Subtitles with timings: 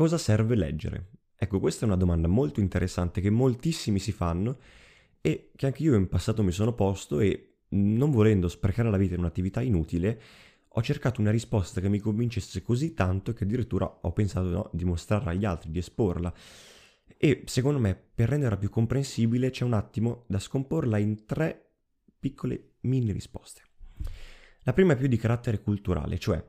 [0.00, 1.10] cosa serve leggere?
[1.36, 4.56] Ecco, questa è una domanda molto interessante che moltissimi si fanno
[5.20, 9.12] e che anche io in passato mi sono posto e non volendo sprecare la vita
[9.12, 10.18] in un'attività inutile,
[10.66, 14.86] ho cercato una risposta che mi convincesse così tanto che addirittura ho pensato no, di
[14.86, 16.32] mostrarla agli altri, di esporla.
[17.18, 21.72] E secondo me, per renderla più comprensibile, c'è un attimo da scomporla in tre
[22.18, 23.64] piccole mini risposte.
[24.60, 26.42] La prima è più di carattere culturale, cioè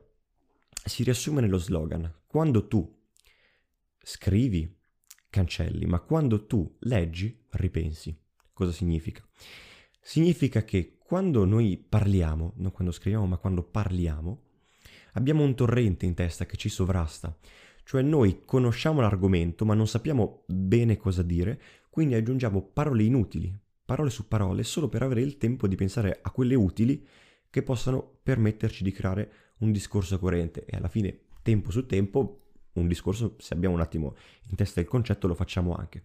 [0.86, 2.10] si riassume nello slogan.
[2.26, 3.00] Quando tu
[4.02, 4.78] scrivi,
[5.30, 8.16] cancelli, ma quando tu leggi, ripensi.
[8.52, 9.26] Cosa significa?
[10.00, 14.42] Significa che quando noi parliamo, non quando scriviamo, ma quando parliamo,
[15.12, 17.36] abbiamo un torrente in testa che ci sovrasta.
[17.84, 21.60] Cioè noi conosciamo l'argomento, ma non sappiamo bene cosa dire,
[21.90, 26.30] quindi aggiungiamo parole inutili, parole su parole, solo per avere il tempo di pensare a
[26.30, 27.06] quelle utili
[27.50, 30.64] che possano permetterci di creare un discorso coerente.
[30.64, 32.41] E alla fine, tempo su tempo,
[32.74, 34.16] un discorso, se abbiamo un attimo
[34.48, 36.02] in testa il concetto, lo facciamo anche.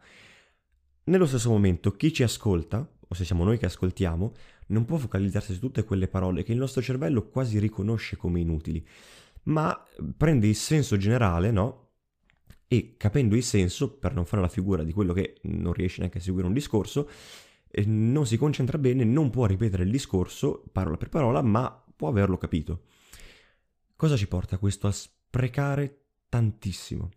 [1.06, 4.34] Nello stesso momento, chi ci ascolta, o se siamo noi che ascoltiamo,
[4.68, 8.86] non può focalizzarsi su tutte quelle parole che il nostro cervello quasi riconosce come inutili,
[9.44, 9.82] ma
[10.18, 11.86] prende il senso generale, no?
[12.68, 16.18] E capendo il senso, per non fare la figura di quello che non riesce neanche
[16.18, 17.10] a seguire un discorso,
[17.70, 22.10] eh, non si concentra bene, non può ripetere il discorso parola per parola, ma può
[22.10, 22.82] averlo capito.
[23.96, 27.12] Cosa ci porta questo a sprecare tantissimo?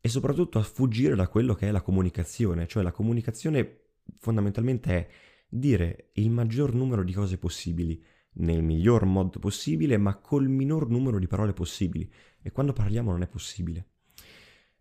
[0.00, 3.84] E soprattutto a fuggire da quello che è la comunicazione, cioè la comunicazione
[4.18, 5.08] fondamentalmente è
[5.48, 8.02] dire il maggior numero di cose possibili
[8.34, 12.10] nel miglior modo possibile, ma col minor numero di parole possibili.
[12.42, 13.88] E quando parliamo non è possibile.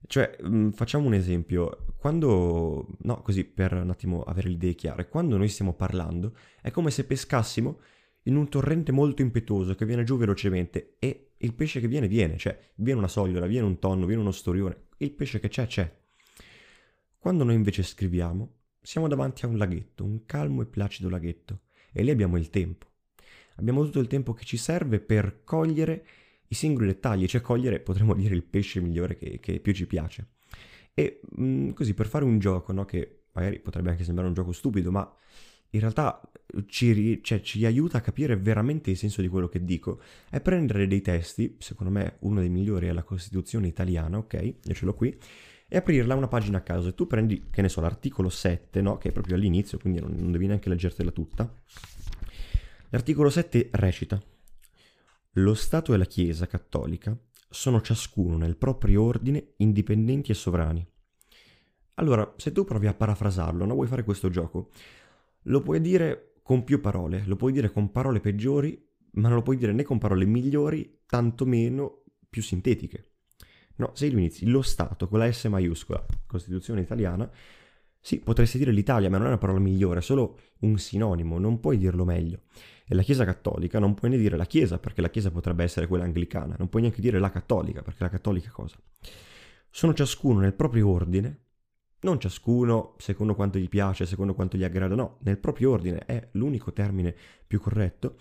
[0.05, 5.07] Cioè, mm, facciamo un esempio, quando, no, così per un attimo avere le idee chiare,
[5.07, 7.79] quando noi stiamo parlando è come se pescassimo
[8.23, 12.37] in un torrente molto impetuoso che viene giù velocemente e il pesce che viene viene,
[12.37, 16.01] cioè viene una sogliola, viene un tonno, viene uno storione, il pesce che c'è c'è.
[17.17, 22.03] Quando noi invece scriviamo, siamo davanti a un laghetto, un calmo e placido laghetto, e
[22.03, 22.87] lì abbiamo il tempo.
[23.57, 26.05] Abbiamo tutto il tempo che ci serve per cogliere
[26.47, 30.31] i singoli dettagli, cioè cogliere, potremmo dire, il pesce migliore che, che più ci piace.
[30.93, 34.35] E mh, mm, così per fare un gioco, no, che magari potrebbe anche sembrare un
[34.35, 35.15] gioco stupido, ma
[35.73, 36.21] in realtà
[36.67, 40.87] ci, cioè, ci, aiuta a capire veramente il senso di quello che dico, è prendere
[40.87, 44.55] dei testi, secondo me uno dei migliori è la Costituzione italiana, ok?
[44.63, 45.17] Io ce l'ho qui,
[45.67, 48.97] e aprirla una pagina a caso e tu prendi, che ne so, l'articolo 7, no?
[48.97, 51.51] che è proprio all'inizio, quindi non, non devi neanche leggertela tutta.
[52.89, 54.21] L'articolo 7 recita
[55.33, 57.17] Lo Stato e la Chiesa cattolica
[57.49, 60.87] sono ciascuno nel proprio ordine indipendenti e sovrani.
[61.95, 63.73] Allora, se tu provi a parafrasarlo, no?
[63.73, 64.69] vuoi fare questo gioco,
[65.43, 68.81] lo puoi dire con più parole, lo puoi dire con parole peggiori,
[69.13, 73.11] ma non lo puoi dire né con parole migliori, tantomeno più sintetiche.
[73.75, 77.29] No, se tu inizi lo Stato con la S maiuscola, Costituzione italiana,
[77.99, 81.59] sì, potresti dire l'Italia, ma non è una parola migliore, è solo un sinonimo, non
[81.59, 82.41] puoi dirlo meglio.
[82.85, 85.87] E la Chiesa cattolica non puoi ne dire la Chiesa, perché la Chiesa potrebbe essere
[85.87, 88.75] quella anglicana, non puoi neanche dire la cattolica, perché la cattolica cosa?
[89.69, 91.42] Sono ciascuno nel proprio ordine,
[92.03, 96.29] non ciascuno secondo quanto gli piace, secondo quanto gli aggrada, no, nel proprio ordine è
[96.33, 97.15] l'unico termine
[97.45, 98.15] più corretto,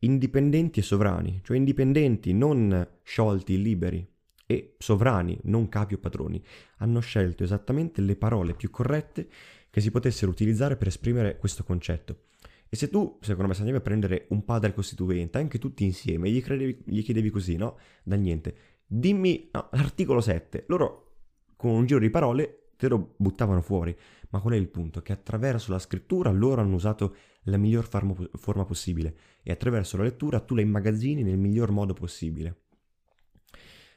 [0.00, 4.06] indipendenti e sovrani, cioè indipendenti, non sciolti, liberi,
[4.46, 6.42] e sovrani, non capi o padroni,
[6.78, 9.28] hanno scelto esattamente le parole più corrette
[9.70, 12.24] che si potessero utilizzare per esprimere questo concetto.
[12.68, 16.30] E se tu, secondo me, se andiamo a prendere un padre costituente, anche tutti insieme,
[16.30, 17.78] gli, credevi, gli chiedevi così, no?
[18.02, 18.56] Da niente.
[18.86, 20.64] Dimmi no, l'articolo 7.
[20.68, 21.16] Loro,
[21.56, 23.96] con un giro di parole, te lo buttavano fuori.
[24.30, 25.00] Ma qual è il punto?
[25.00, 30.40] Che attraverso la scrittura loro hanno usato la miglior forma possibile e attraverso la lettura
[30.40, 32.62] tu la immagazzini nel miglior modo possibile.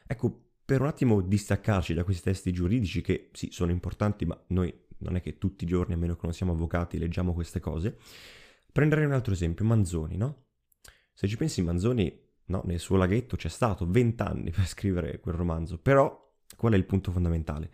[0.06, 4.74] Ecco, per un attimo distaccarci da questi testi giuridici che sì, sono importanti, ma noi
[5.00, 7.98] non è che tutti i giorni, a meno che non siamo avvocati, leggiamo queste cose,
[8.72, 10.46] prenderei un altro esempio, Manzoni, no?
[11.14, 15.78] Se ci pensi, Manzoni, no, nel suo laghetto c'è stato vent'anni per scrivere quel romanzo,
[15.78, 16.26] però
[16.56, 17.72] qual è il punto fondamentale?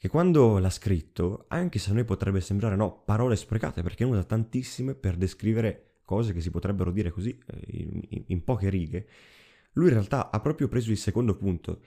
[0.00, 4.12] Che quando l'ha scritto, anche se a noi potrebbe sembrare, no, parole sprecate, perché ne
[4.12, 8.70] usa tantissime per descrivere cose che si potrebbero dire così, eh, in, in, in poche
[8.70, 9.06] righe,
[9.72, 11.82] lui in realtà ha proprio preso il secondo punto,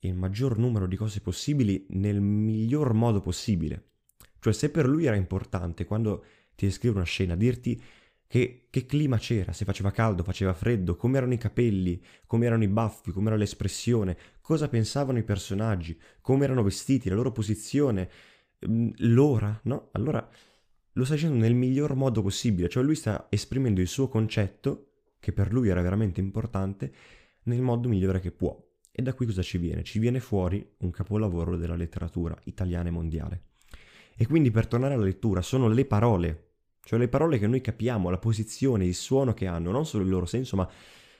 [0.00, 3.90] il maggior numero di cose possibili nel miglior modo possibile.
[4.40, 6.24] Cioè se per lui era importante quando
[6.56, 7.80] ti descrive una scena dirti
[8.26, 12.64] che, che, clima c'era, se faceva caldo, faceva freddo, come erano i capelli, come erano
[12.64, 18.10] i baffi, come era l'espressione, cosa pensavano i personaggi, come erano vestiti, la loro posizione,
[18.66, 19.90] mm, l'ora, no?
[19.92, 20.28] Allora
[20.96, 24.88] lo sta facendo nel miglior modo possibile, cioè lui sta esprimendo il suo concetto
[25.18, 26.92] che per lui era veramente importante,
[27.44, 28.56] nel modo migliore che può.
[28.92, 29.82] E da qui cosa ci viene?
[29.82, 33.42] Ci viene fuori un capolavoro della letteratura italiana e mondiale.
[34.16, 36.53] E quindi per tornare alla lettura sono le parole,
[36.84, 40.10] cioè le parole che noi capiamo, la posizione, il suono che hanno, non solo il
[40.10, 40.68] loro senso, ma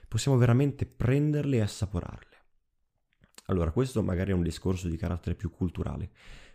[0.07, 2.37] possiamo veramente prenderle e assaporarle.
[3.47, 6.11] Allora, questo magari è un discorso di carattere più culturale.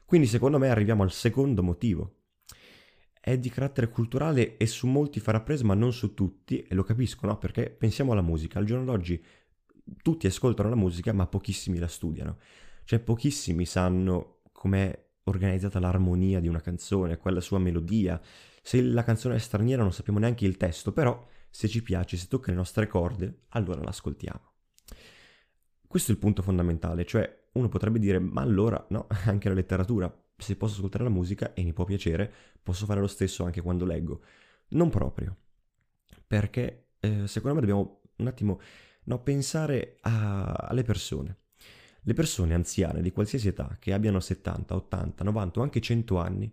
[0.06, 2.16] Quindi secondo me arriviamo al secondo motivo.
[3.20, 6.84] È di carattere culturale e su molti farà presa, ma non su tutti, e lo
[6.84, 7.38] capisco, no?
[7.38, 8.60] Perché pensiamo alla musica.
[8.60, 9.24] Al giorno d'oggi
[10.02, 12.38] tutti ascoltano la musica, ma pochissimi la studiano.
[12.86, 18.20] Cioè pochissimi sanno com'è organizzata l'armonia di una canzone, quella sua melodia.
[18.62, 22.28] Se la canzone è straniera non sappiamo neanche il testo, però se ci piace, se
[22.28, 24.42] tocca le nostre corde, allora l'ascoltiamo.
[25.88, 30.14] Questo è il punto fondamentale, cioè uno potrebbe dire, ma allora no, anche la letteratura,
[30.38, 32.32] se posso ascoltare la musica e mi può piacere,
[32.62, 34.22] posso fare lo stesso anche quando leggo.
[34.70, 35.36] Non proprio,
[36.28, 38.60] perché eh, secondo me dobbiamo un attimo
[39.06, 41.38] no, pensare a, alle persone.
[42.10, 46.52] Le persone anziane di qualsiasi età, che abbiano 70, 80, 90 o anche 100 anni,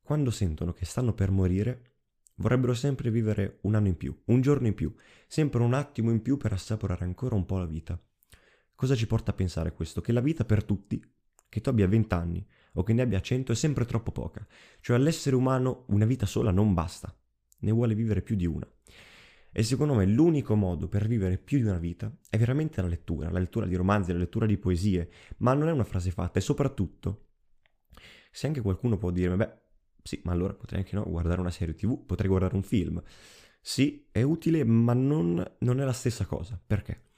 [0.00, 1.96] quando sentono che stanno per morire,
[2.36, 4.94] vorrebbero sempre vivere un anno in più, un giorno in più,
[5.26, 8.02] sempre un attimo in più per assaporare ancora un po' la vita.
[8.74, 10.00] Cosa ci porta a pensare questo?
[10.00, 10.98] Che la vita per tutti,
[11.50, 14.46] che tu abbia 20 anni o che ne abbia 100, è sempre troppo poca.
[14.80, 17.14] Cioè all'essere umano una vita sola non basta,
[17.58, 18.66] ne vuole vivere più di una.
[19.56, 23.30] E secondo me l'unico modo per vivere più di una vita è veramente la lettura,
[23.30, 25.08] la lettura di romanzi, la lettura di poesie,
[25.38, 27.28] ma non è una frase fatta e soprattutto,
[28.32, 29.58] se anche qualcuno può dire, beh,
[30.02, 33.00] sì, ma allora potrei anche no, guardare una serie tv, potrei guardare un film.
[33.60, 36.60] Sì, è utile, ma non, non è la stessa cosa.
[36.66, 37.12] Perché?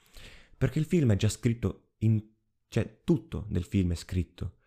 [0.55, 2.23] Perché il film è già scritto in...
[2.67, 4.57] cioè tutto del film è scritto.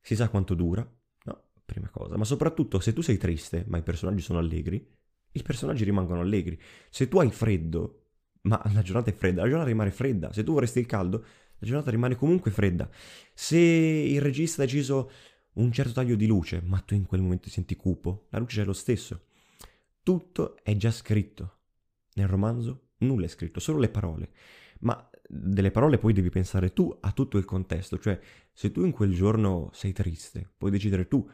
[0.00, 0.88] Si sa quanto dura,
[1.24, 4.94] no, prima cosa, ma soprattutto se tu sei triste, ma i personaggi sono allegri,
[5.36, 6.58] i personaggi rimangono allegri.
[6.90, 8.04] Se tu hai freddo,
[8.42, 10.32] ma la giornata è fredda, la giornata rimane fredda.
[10.32, 11.24] Se tu vorresti il caldo,
[11.58, 12.88] la giornata rimane comunque fredda.
[13.34, 15.10] Se il regista ha deciso
[15.54, 18.60] un certo taglio di luce, ma tu in quel momento ti senti cupo, la luce
[18.60, 19.26] c'è lo stesso.
[20.02, 21.54] Tutto è già scritto.
[22.14, 24.30] Nel romanzo nulla è scritto, solo le parole.
[24.80, 28.18] Ma delle parole poi devi pensare tu a tutto il contesto, cioè
[28.52, 31.28] se tu in quel giorno sei triste, puoi decidere tu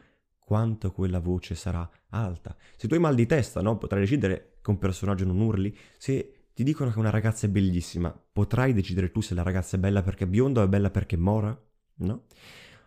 [0.45, 2.55] quanto quella voce sarà alta.
[2.75, 3.77] Se tu hai mal di testa, no?
[3.77, 5.75] Potrai decidere che un personaggio non urli.
[5.97, 9.79] Se ti dicono che una ragazza è bellissima, potrai decidere tu se la ragazza è
[9.79, 11.59] bella perché è bionda o è bella perché mora?
[11.95, 12.25] No?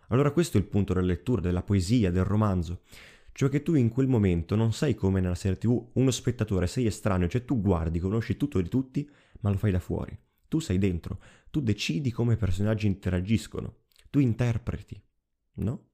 [0.09, 2.81] Allora questo è il punto della lettura, della poesia, del romanzo.
[3.33, 6.87] Cioè che tu in quel momento non sei come nella serie tv uno spettatore, sei
[6.87, 9.07] estraneo, cioè tu guardi, conosci tutto di tutti,
[9.41, 10.17] ma lo fai da fuori.
[10.47, 11.19] Tu sei dentro,
[11.51, 14.99] tu decidi come i personaggi interagiscono, tu interpreti,
[15.55, 15.86] no?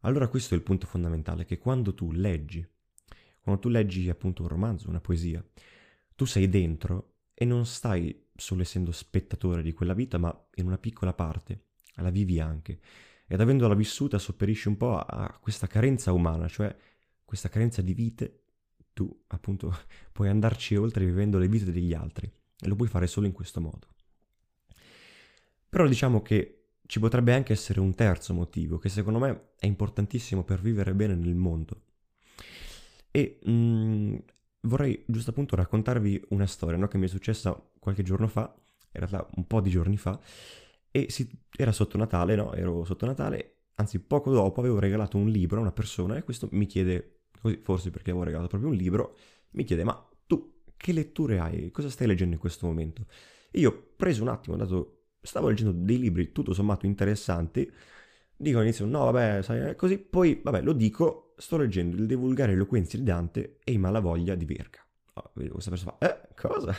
[0.00, 2.66] Allora questo è il punto fondamentale, che quando tu leggi,
[3.40, 5.44] quando tu leggi appunto un romanzo, una poesia,
[6.14, 10.78] tu sei dentro e non stai solo essendo spettatore di quella vita, ma in una
[10.78, 11.64] piccola parte,
[11.96, 12.80] la vivi anche.
[13.26, 16.74] Ed avendola vissuta sopperisci un po' a, questa carenza umana, cioè
[17.24, 18.42] questa carenza di vite,
[18.92, 19.74] tu appunto
[20.12, 22.26] puoi andarci oltre vivendo le vite degli altri.
[22.26, 23.86] E lo puoi fare solo in questo modo.
[25.68, 26.59] Però diciamo che
[26.90, 31.14] ci potrebbe anche essere un terzo motivo che secondo me è importantissimo per vivere bene
[31.14, 31.82] nel mondo.
[33.12, 34.16] E mh, mm,
[34.62, 38.52] vorrei giusto appunto raccontarvi una storia no, che mi è successa qualche giorno fa,
[38.92, 40.18] in realtà un po' di giorni fa,
[40.90, 42.52] e si, era sotto Natale, no?
[42.54, 46.48] Ero sotto Natale, anzi poco dopo avevo regalato un libro a una persona e questo
[46.50, 49.16] mi chiede, così forse perché avevo regalato proprio un libro,
[49.50, 50.10] mi chiede ma
[50.80, 51.70] che letture hai?
[51.70, 53.04] Cosa stai leggendo in questo momento?
[53.50, 57.70] E io ho preso un attimo, dato, stavo leggendo dei libri tutto sommato interessanti,
[58.36, 62.96] dico all'inizio no vabbè, sai, così, poi vabbè lo dico, sto leggendo il divulgare eloquenza
[62.96, 64.84] di Dante e i malavoglia di Verga.
[65.14, 66.74] Oh, vedo questa persona fa, eh, cosa?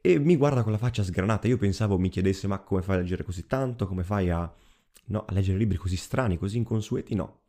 [0.00, 2.98] E mi guarda con la faccia sgranata, io pensavo mi chiedesse ma come fai a
[3.00, 4.52] leggere così tanto, come fai a,
[5.06, 7.14] no, a leggere libri così strani, così inconsueti?
[7.14, 7.42] No.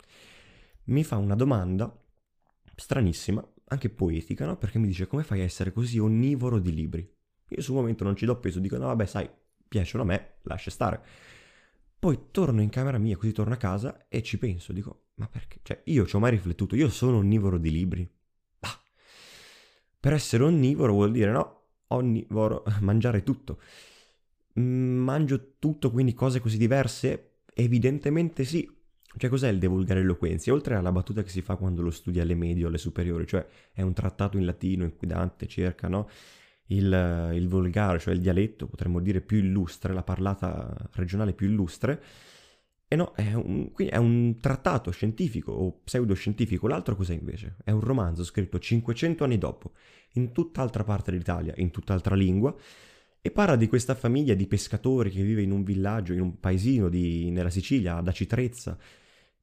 [0.86, 1.96] Mi fa una domanda
[2.76, 4.58] stranissima, anche poetica, no?
[4.58, 7.18] Perché mi dice come fai a essere così onnivoro di libri?
[7.50, 9.30] Io sul momento non ci do peso, dico no vabbè sai,
[9.70, 11.02] piacciono a me, lascia stare.
[11.98, 15.60] Poi torno in camera mia, così torno a casa e ci penso, dico ma perché?
[15.62, 18.10] Cioè io ci ho mai riflettuto, io sono onnivoro di libri.
[18.62, 18.82] Ah.
[20.00, 23.62] Per essere onnivoro vuol dire no, onnivoro, mangiare tutto.
[24.60, 27.42] Mm, mangio tutto, quindi cose così diverse?
[27.54, 28.70] Evidentemente sì,
[29.18, 30.06] cioè, cos'è il De Vulgare?
[30.52, 33.46] Oltre alla battuta che si fa quando lo studi alle medie o alle superiori, cioè
[33.74, 36.08] è un trattato in latino in cui Dante cerca no?
[36.70, 42.04] Il, il volgare, cioè il dialetto, potremmo dire più illustre, la parlata regionale più illustre.
[42.92, 46.68] E no, è un, è un trattato scientifico o pseudoscientifico.
[46.68, 47.58] L'altro cos'è invece?
[47.64, 49.74] È un romanzo scritto 500 anni dopo,
[50.14, 52.56] in tutt'altra parte d'Italia, in tutt'altra lingua,
[53.22, 56.88] E parla di questa famiglia di pescatori che vive in un villaggio, in un paesino
[56.90, 58.78] di, nella Sicilia, ad Acitrezza,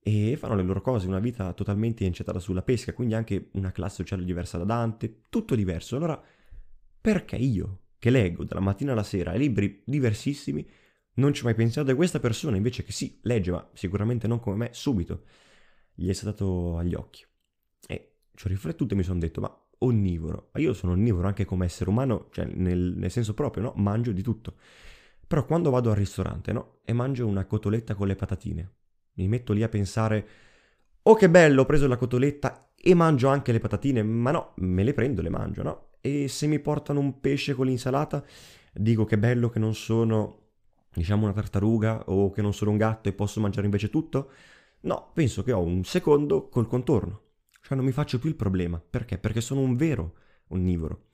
[0.01, 3.97] e fanno le loro cose, una vita totalmente incentrata sulla pesca, quindi anche una classe
[3.97, 5.97] sociale diversa da Dante, tutto diverso.
[5.97, 6.21] Allora,
[7.07, 10.69] perché io, che leggo dalla mattina alla sera libri diversissimi,
[11.15, 14.41] non ci ho mai pensato e questa persona invece che sì, legge, ma sicuramente non
[14.41, 15.23] come me, subito,
[15.95, 17.25] gli è saltato agli occhi.
[17.87, 21.67] E ci ho riflettuto e mi sono detto, ma onnivoro, io sono onnivoro anche come
[21.67, 23.73] essere umano, cioè nel, nel senso proprio, no?
[23.77, 24.57] Mangio di tutto.
[25.29, 26.81] Però quando vado al ristorante, no?
[26.83, 28.73] E mangio una cotoletta con le patatine,
[29.13, 30.29] mi metto lì a pensare,
[31.03, 34.83] oh che bello, ho preso la cotoletta e mangio anche le patatine, ma no, me
[34.83, 35.87] le prendo, le mangio, no?
[36.07, 38.25] E se mi portano un pesce con l'insalata,
[38.73, 40.51] dico che bello che non sono,
[40.95, 44.31] diciamo, una tartaruga o che non sono un gatto e posso mangiare invece tutto?
[44.83, 47.23] No, penso che ho un secondo col contorno.
[47.61, 48.81] Cioè non mi faccio più il problema.
[48.89, 49.19] Perché?
[49.19, 50.15] Perché sono un vero
[50.49, 51.07] onnivoro.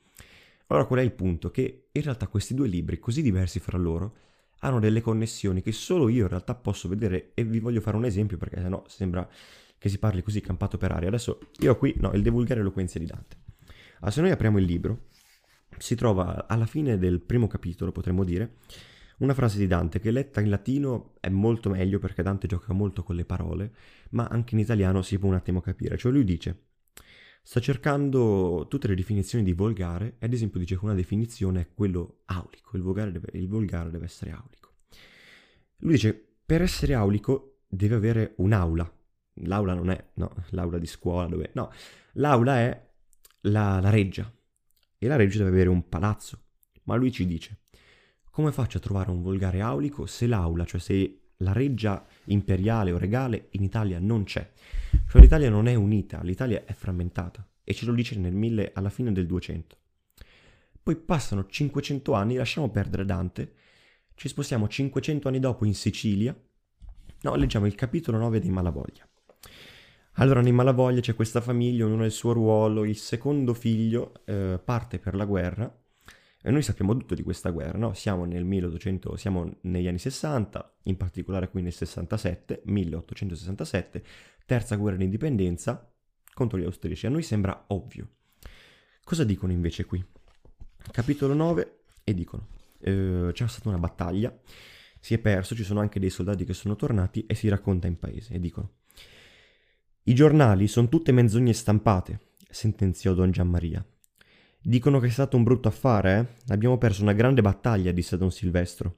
[0.66, 1.50] Allora qual è il punto?
[1.50, 4.16] Che in realtà questi due libri, così diversi fra loro,
[4.58, 8.04] hanno delle connessioni che solo io in realtà posso vedere e vi voglio fare un
[8.04, 9.26] esempio perché sennò sembra
[9.78, 11.08] che si parli così campato per aria.
[11.08, 13.36] Adesso io qui, no, il divulgare eloquenza di Dante.
[14.10, 15.08] Se noi apriamo il libro,
[15.78, 18.56] si trova alla fine del primo capitolo, potremmo dire,
[19.18, 23.02] una frase di Dante che letta in latino è molto meglio perché Dante gioca molto
[23.04, 23.72] con le parole,
[24.10, 25.96] ma anche in italiano si può un attimo capire.
[25.96, 26.64] Cioè lui dice,
[27.42, 31.68] sta cercando tutte le definizioni di volgare, e ad esempio dice che una definizione è
[31.72, 34.72] quello aulico, il volgare deve, il volgare deve essere aulico.
[35.78, 36.12] Lui dice,
[36.44, 38.92] per essere aulico deve avere un'aula.
[39.36, 41.50] L'aula non è, no, l'aula di scuola dove...
[41.54, 41.70] No,
[42.14, 42.90] l'aula è
[43.42, 44.30] la, la reggia.
[44.98, 46.40] E la reggia deve avere un palazzo.
[46.84, 47.60] Ma lui ci dice,
[48.30, 52.98] come faccio a trovare un volgare aulico se l'aula, cioè se la reggia imperiale o
[52.98, 54.50] regale in Italia non c'è?
[55.08, 58.90] Cioè l'Italia non è unita, l'Italia è frammentata e ce lo dice nel 1000 alla
[58.90, 59.76] fine del 200.
[60.82, 63.54] Poi passano 500 anni, lasciamo perdere Dante,
[64.14, 66.36] ci spostiamo 500 anni dopo in Sicilia,
[67.22, 69.06] no, leggiamo il capitolo 9 dei Malavoglia.
[70.16, 74.60] Allora nei Malavoglia c'è questa famiglia, ognuno ha il suo ruolo, il secondo figlio eh,
[74.62, 75.74] parte per la guerra
[76.44, 77.94] e noi sappiamo tutto di questa guerra, no?
[77.94, 84.02] Siamo nel 1800, siamo negli anni 60, in particolare qui nel 67, 1867,
[84.44, 85.88] terza guerra d'indipendenza
[86.34, 87.06] contro gli austriaci.
[87.06, 88.08] A noi sembra ovvio.
[89.04, 90.04] Cosa dicono invece qui?
[90.90, 92.48] Capitolo 9 e dicono,
[92.80, 94.36] eh, c'è stata una battaglia,
[94.98, 97.98] si è perso, ci sono anche dei soldati che sono tornati e si racconta in
[97.98, 98.81] paese e dicono,
[100.04, 102.18] i giornali sono tutte menzogne stampate,
[102.50, 103.84] sentenziò Don Gianmaria.
[104.60, 106.52] Dicono che è stato un brutto affare, eh?
[106.52, 108.96] Abbiamo perso una grande battaglia, disse Don Silvestro.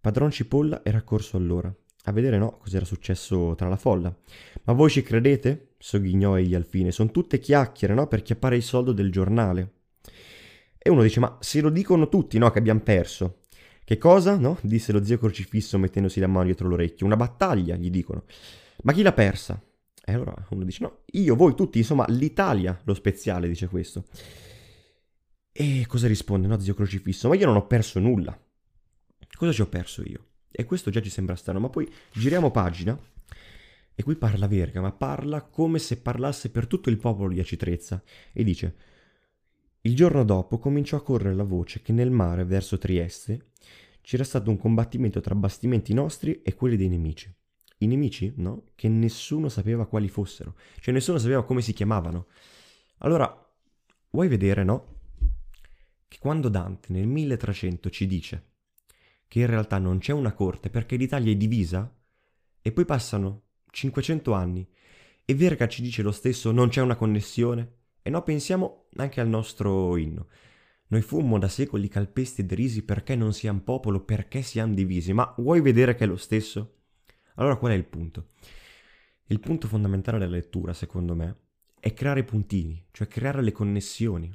[0.00, 1.72] Padron Cipolla era accorso allora,
[2.04, 4.12] a vedere no cos'era successo tra la folla.
[4.64, 5.74] Ma voi ci credete?
[5.78, 6.90] sogghignò egli al fine.
[6.90, 8.08] Sono tutte chiacchiere, no?
[8.08, 9.74] Per chiappare il soldo del giornale.
[10.78, 12.50] E uno dice, ma se lo dicono tutti, no?
[12.50, 13.42] Che abbiamo perso.
[13.84, 14.36] Che cosa?
[14.36, 14.58] No?
[14.62, 17.06] disse lo zio crocifisso mettendosi la mano dietro l'orecchio.
[17.06, 18.24] Una battaglia, gli dicono.
[18.82, 19.62] Ma chi l'ha persa?
[20.08, 24.06] E allora uno dice, no, io, voi tutti, insomma, l'Italia, lo speziale, dice questo.
[25.52, 26.46] E cosa risponde?
[26.46, 28.34] No, zio crocifisso, ma io non ho perso nulla.
[29.36, 30.28] Cosa ci ho perso io?
[30.50, 32.98] E questo già ci sembra strano, ma poi giriamo pagina
[33.94, 38.02] e qui parla Verga, ma parla come se parlasse per tutto il popolo di Acitrezza
[38.32, 38.76] e dice
[39.82, 43.50] il giorno dopo cominciò a correre la voce che nel mare verso Trieste
[44.00, 47.30] c'era stato un combattimento tra bastimenti nostri e quelli dei nemici.
[47.78, 48.70] I nemici, no?
[48.74, 52.26] Che nessuno sapeva quali fossero, cioè nessuno sapeva come si chiamavano.
[52.98, 53.52] Allora,
[54.10, 54.96] vuoi vedere, no?
[56.08, 58.46] che quando Dante nel 1300 ci dice
[59.28, 61.94] che in realtà non c'è una corte perché l'Italia è divisa,
[62.62, 64.66] e poi passano 500 anni
[65.24, 69.28] e Verga ci dice lo stesso non c'è una connessione, e no pensiamo anche al
[69.28, 70.28] nostro inno.
[70.86, 75.34] Noi fummo da secoli calpesti e derisi perché non siamo popolo, perché siamo divisi, ma
[75.36, 76.77] vuoi vedere che è lo stesso?
[77.38, 78.28] Allora qual è il punto?
[79.26, 81.36] Il punto fondamentale della lettura, secondo me,
[81.80, 84.32] è creare puntini, cioè creare le connessioni.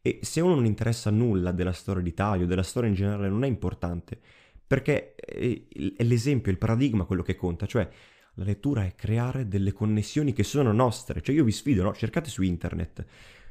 [0.00, 3.44] E se uno non interessa nulla della storia d'Italia o della storia in generale non
[3.44, 4.18] è importante,
[4.66, 7.88] perché è l'esempio, il paradigma quello che conta, cioè
[8.34, 11.92] la lettura è creare delle connessioni che sono nostre, cioè io vi sfido, no?
[11.92, 13.04] cercate su internet,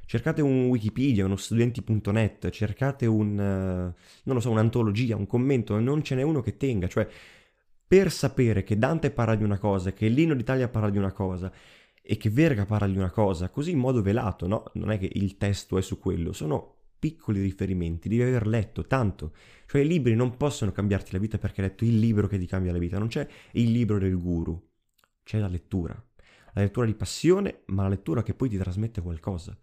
[0.06, 6.04] cercate un Wikipedia, uno studenti.net, cercate un, uh, non lo so, un'antologia, un commento, non
[6.04, 7.08] ce n'è uno che tenga, cioè
[7.88, 11.52] per sapere che Dante parla di una cosa, che l'Inno d'Italia parla di una cosa,
[12.08, 14.66] e che Verga parla di una cosa così in modo velato, no?
[14.74, 19.34] Non è che il testo è su quello, sono piccoli riferimenti, devi aver letto tanto.
[19.66, 22.46] Cioè i libri non possono cambiarti la vita perché hai letto il libro che ti
[22.46, 24.70] cambia la vita, non c'è il libro del guru,
[25.24, 25.94] c'è la lettura.
[26.54, 29.58] La lettura di passione, ma la lettura che poi ti trasmette qualcosa.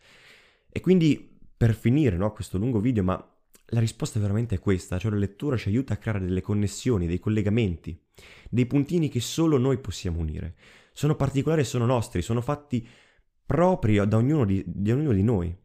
[0.69, 3.32] E quindi, per finire, no, questo lungo video, ma
[3.73, 7.19] la risposta veramente è questa, cioè la lettura ci aiuta a creare delle connessioni, dei
[7.19, 7.99] collegamenti,
[8.51, 10.55] dei puntini che solo noi possiamo unire.
[10.93, 12.87] Sono particolari e sono nostri, sono fatti
[13.47, 15.57] propri da ognuno di, di ognuno di noi.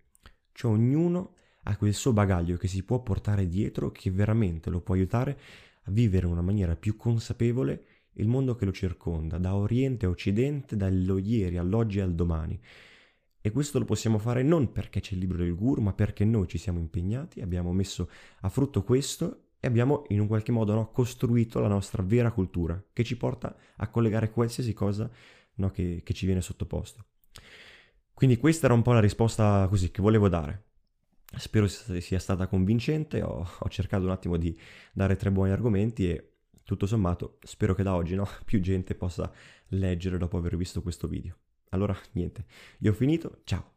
[0.53, 1.33] Cioè ognuno
[1.63, 5.37] ha quel suo bagaglio che si può portare dietro, che veramente lo può aiutare
[5.83, 7.83] a vivere in una maniera più consapevole
[8.13, 12.59] il mondo che lo circonda, da oriente a occidente, dallo ieri all'oggi e al domani.
[13.47, 16.49] E questo lo possiamo fare non perché c'è il libro del guru, ma perché noi
[16.49, 18.09] ci siamo impegnati, abbiamo messo
[18.41, 22.83] a frutto questo e abbiamo in un qualche modo no, costruito la nostra vera cultura,
[22.91, 25.09] che ci porta a collegare qualsiasi cosa
[25.53, 27.05] no, che, che ci viene sottoposto.
[28.13, 30.65] Quindi questa era un po' la risposta così che volevo dare.
[31.37, 34.59] Spero sia stata convincente, ho, ho, cercato un attimo di
[34.91, 36.31] dare tre buoni argomenti e
[36.65, 39.31] tutto sommato spero che da oggi no, più gente possa
[39.67, 41.37] leggere dopo aver visto questo video.
[41.69, 42.45] Allora niente,
[42.79, 43.76] io ho finito, ciao!